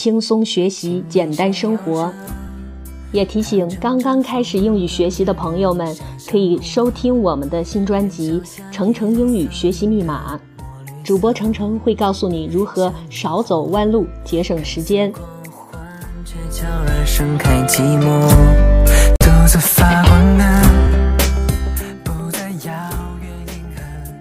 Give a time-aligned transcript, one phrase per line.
[0.00, 2.10] 轻松学习，简单生活。
[3.12, 5.94] 也提醒刚刚开始英语学习的朋友们，
[6.26, 8.40] 可以收听我们的新专辑
[8.72, 10.36] 《程程英语学习密码》。
[11.04, 15.12] 主播程程会告诉你如何少走弯路，节省时间。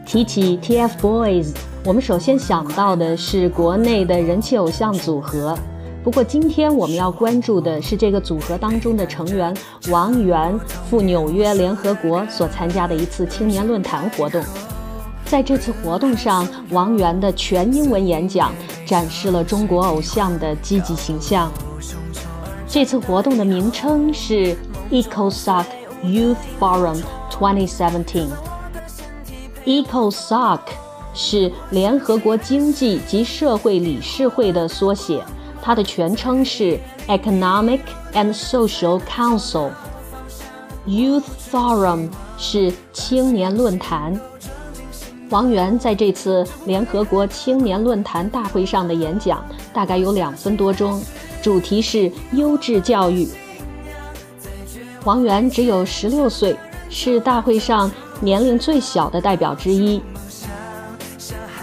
[0.06, 5.58] 提起 TFBOYS，我们首先想到的是国内的人气偶像组合。
[6.02, 9.56] 不过，今天我们要关注的是这个组合当中的成员
[9.90, 10.58] 王源
[10.90, 14.42] 赴纽约联合国所参加的一次青年论坛活动。
[15.26, 18.54] 在这次活动上，王源的全英文演讲
[18.86, 21.52] 展示了中国偶像的积极形象。
[22.66, 24.56] 这次活动的名称是
[24.90, 25.66] EcoSoc
[26.04, 28.26] Youth Forum 2017。
[29.66, 30.60] EcoSoc
[31.14, 35.22] 是联合国经济及社会理事会的缩写。
[35.62, 37.82] 它的全称是 Economic
[38.14, 39.70] and Social Council。
[40.88, 44.20] Youth Forum 是青年论坛。
[45.30, 51.00] 王源在这次联合国青年论坛大会上的演讲大概有两分多钟，
[51.44, 53.28] 主题是优质教育。
[55.04, 56.56] 王源只有十六岁，
[56.90, 60.02] 是大会上年龄最小的代表之一。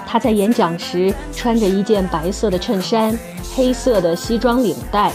[0.06, 3.18] 他在演讲时穿着一件白色的衬衫。
[3.56, 5.10] 黑色的西装领带，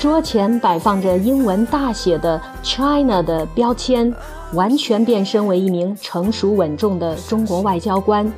[0.00, 4.10] 桌前摆放着英文大写的 “China” 的标签，
[4.54, 8.32] 完全变身为一名成熟稳重的中国外交官。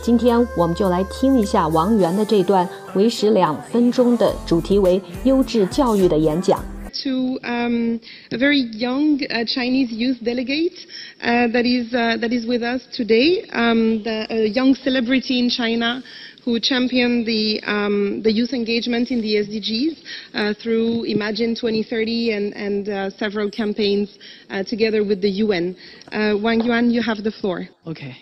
[0.00, 6.60] 今天我们就来听一下王源的这段为时两分钟的主题为“优质教育”的演讲。
[7.03, 10.77] To um, a very young uh, Chinese youth delegate
[11.21, 15.49] uh, that is uh, that is with us today, um, the, a young celebrity in
[15.49, 16.03] China.
[16.43, 19.97] who championed the, um, the youth engagement in the SDGs
[20.33, 24.17] uh, through Imagine 2030 and, and uh, several campaigns
[24.49, 25.75] uh, together with the UN.
[26.11, 27.67] Uh, Wang Yuan, you have the floor.
[27.85, 28.15] Okay.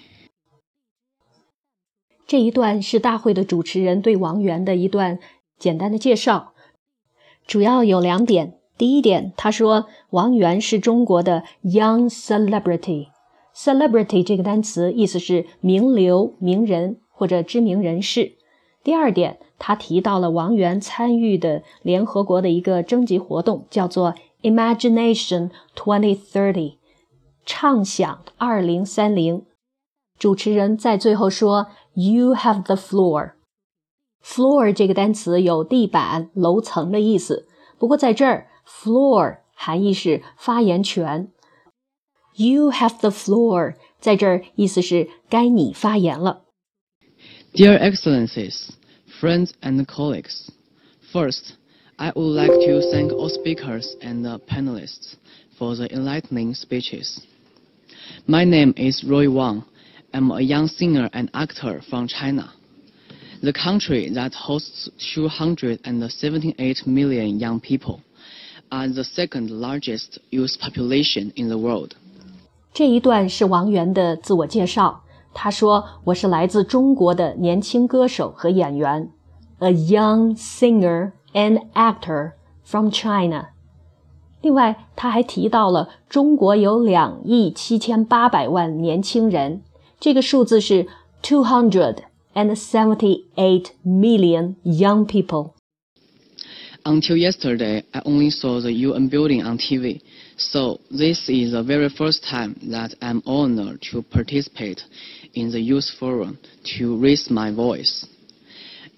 [2.28, 5.18] 这一段是大会的主持人对王源的一段
[5.58, 6.54] 简单的介绍，
[7.48, 8.54] 主要有两点。
[8.77, 13.09] 第一点，他说王源是中国的 young celebrity。
[13.55, 16.99] celebrity 这个单词意思是名流、名人。
[17.17, 18.33] 或者知名人士。
[18.83, 26.75] 第二点，他提到了王源参与的联合国的一个征集活动，叫做 Imagination 2030，
[27.47, 29.45] 畅想二零三零。
[30.19, 33.35] 主持人在最后说：“You have the floor。”
[34.21, 37.47] floor 这个单词有地板、楼层的意思，
[37.79, 41.32] 不过在这儿 ，floor 含义是发言权。
[42.36, 46.44] You have the floor，在这儿意思是该你发言了。
[47.54, 48.70] Dear Excellencies,
[49.20, 50.50] friends and colleagues,
[51.12, 51.54] first,
[51.98, 55.16] I would like to thank all speakers and panelists
[55.58, 57.20] for the enlightening speeches.
[58.26, 59.64] My name is Roy Wang.
[60.14, 62.54] I'm a young singer and actor from China,
[63.44, 68.02] the country that hosts 278 million young people,
[68.70, 71.92] and the second largest youth population in the world.
[72.74, 75.04] 这一段是王源的自我介绍。
[75.34, 79.12] 他说：“我是来自中国的年轻歌手和演员，
[79.60, 82.32] a young singer and actor
[82.64, 83.50] from China。”
[84.42, 89.62] 另外，他还提到了中国有两亿七千八百万年轻人，
[90.00, 90.88] 这个数字是
[91.22, 91.98] two hundred
[92.34, 95.52] and seventy-eight million young people。
[96.87, 100.03] Until yesterday, I only saw the UN building on TV.
[100.37, 104.83] So this is the very first time that I'm honored to participate
[105.33, 106.39] in the Youth Forum
[106.77, 108.07] to raise my voice.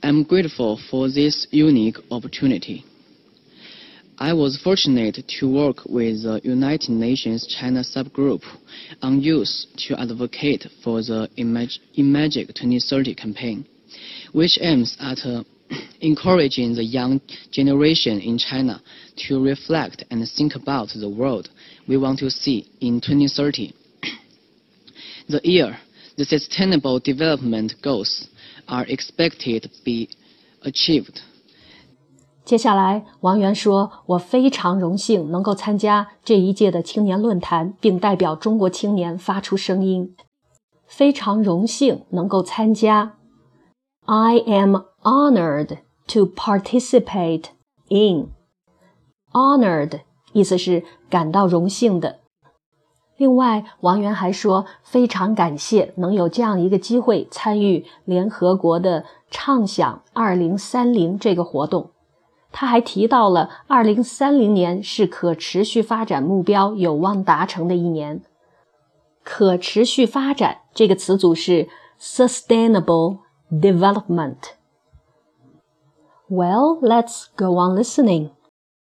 [0.02, 2.84] I'm grateful for this unique opportunity.
[4.18, 8.42] I was fortunate to work with the United Nations China subgroup
[9.00, 13.66] on youth to advocate for the Imagine 2030 campaign,
[14.32, 15.18] which aims at
[16.01, 17.19] encouraging the young
[17.51, 18.81] generation in China
[19.27, 21.49] to reflect and think about the world
[21.87, 23.73] we want to see in 2030.
[25.29, 25.77] the year
[26.17, 28.27] the Sustainable Development Goals
[28.67, 30.09] are expected to be
[30.63, 31.21] achieved.
[32.43, 40.15] 接下来，王源说：“我非常荣幸能够参加这一届的青年论坛，并代表中国青年发出声音。
[40.85, 43.13] 非常荣幸能够参加。
[44.05, 45.77] I am honored
[46.08, 47.50] to participate
[47.88, 48.30] in.
[49.32, 50.00] Honored
[50.32, 52.20] 意思是感到荣幸的。
[53.16, 61.92] 另外，王源还说，非常感谢能有这样一个机会参与联合国的“畅想二零三零”这个活动。
[62.52, 68.22] 他还提到了，二零三零年是可持续发展目标有望达成的一年。
[69.24, 71.68] 可持续发展这个词组是
[71.98, 73.18] sustainable
[73.50, 74.36] development。
[76.28, 78.30] Well, let's go on listening.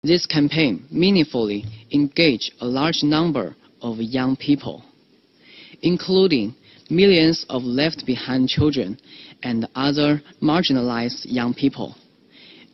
[0.02, 4.82] This campaign meaningfully engaged a large number of young people,
[5.82, 6.56] including
[6.90, 8.98] millions of left behind children
[9.44, 11.96] and other marginalized young people,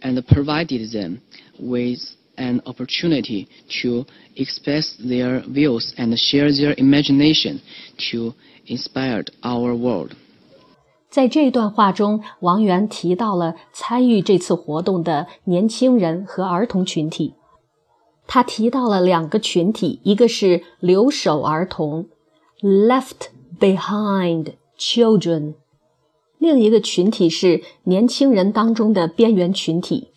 [0.03, 1.19] and provided them
[1.59, 1.99] with
[2.37, 3.47] an opportunity
[3.81, 4.05] to
[4.35, 7.59] express their views and share their imagination
[8.11, 8.33] to
[8.67, 10.15] inspire our world.
[11.08, 17.34] 在这段话中，王源提到了参与这次活动的年轻人和儿童群体。
[18.26, 22.08] 他提到了两个群体，一个是留守儿童
[22.62, 23.28] （left
[23.60, 25.54] behind children），
[26.38, 30.08] 另一个群体是年轻人当中的边缘群体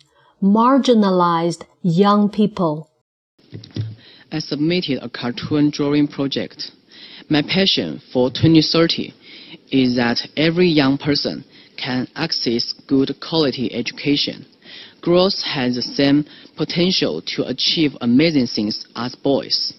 [0.42, 6.70] （marginalized young people）。I submitted a cartoon drawing project.
[7.28, 9.12] My passion for 2030
[9.71, 11.43] is that every young person
[11.77, 14.45] can access good quality education
[15.03, 19.73] girls have the same potential to achieve amazing things as boys.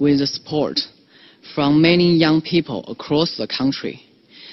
[0.00, 0.80] With the support
[1.54, 4.02] from many young people across the country,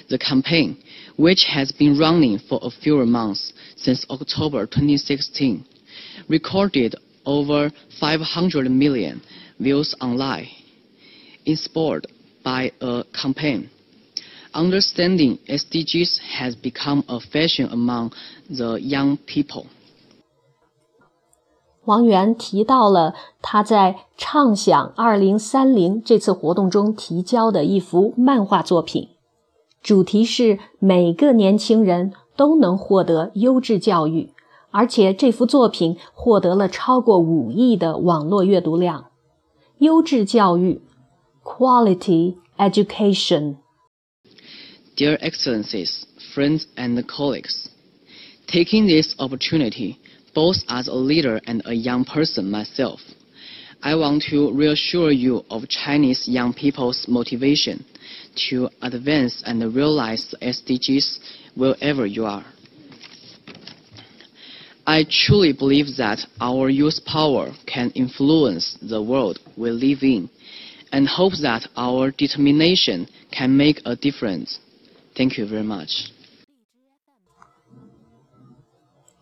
[0.09, 0.77] the campaign,
[1.17, 5.65] which has been running for a few months since October 2016,
[6.27, 9.21] recorded over 500 million
[9.59, 10.47] views online.
[11.45, 12.07] Inspired
[12.43, 13.69] by a campaign
[14.55, 18.11] understanding SDGs has become a fashion among
[18.49, 19.65] the young people.
[21.83, 23.13] 王源提到了
[23.43, 29.09] 他在“畅想二零三零”这次活动中提交的一幅漫画作品，
[29.83, 34.31] 主题是每个年轻人都能获得优质教育，
[34.71, 39.11] 而且这幅作品获得了超过五亿的网络阅读量。
[39.77, 40.81] 优质教育
[41.43, 43.57] （quality education）。
[44.95, 47.67] Dear Excellencies, friends and colleagues,
[48.47, 49.99] taking this opportunity,
[50.33, 53.01] both as a leader and a young person myself,
[53.83, 57.83] I want to reassure you of Chinese young people's motivation
[58.49, 61.19] to advance and realize the SDGs
[61.55, 62.45] wherever you are.
[64.87, 70.29] I truly believe that our youth power can influence the world we live in
[70.93, 74.59] and hope that our determination can make a difference.
[75.15, 76.07] Thank you very much.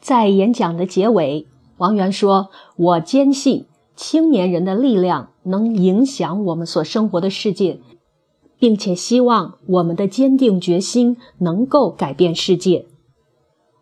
[0.01, 1.48] 在演讲的结尾，
[1.78, 7.80] 王源说：“我坚信青年人的力量能影响我们所生活的世界，
[8.57, 12.88] 并且希望我们的坚定决心能够改变世界。”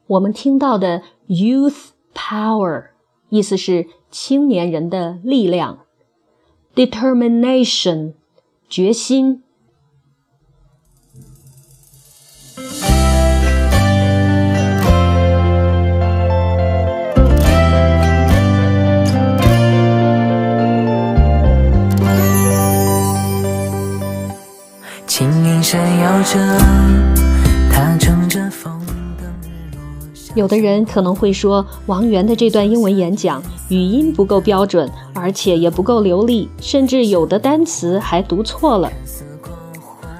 [0.07, 2.89] 我们听到的 “youth power”
[3.29, 5.85] 意思是青年人的力量
[6.75, 8.15] ，“determination”
[8.67, 9.43] 决心。
[30.33, 38.89] 有的人可能会说，王源的这段英文演讲语音不够标准，而且也不够流利，甚至有的单词还读错了。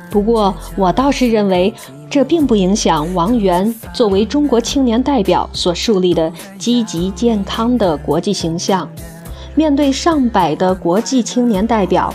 [0.09, 1.73] 不过，我倒是认为，
[2.09, 8.85] 这并不影响王源作为中国青年代表所树立的积极健康的国际形象。
[9.55, 12.13] 面对上百的国际青年代表。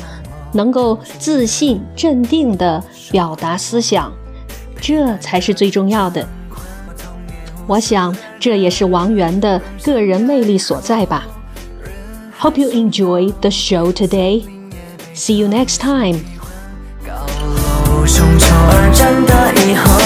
[0.57, 4.13] 能够自信、镇定地表达思想，
[4.81, 6.27] 这才是最重要的。
[7.67, 11.27] 我想，这也是王源的个人魅力所在吧。
[12.41, 14.45] Hope you enjoy the show today.
[15.15, 16.21] See you next time.
[17.05, 19.33] 高楼而战的
[19.65, 20.06] 以后，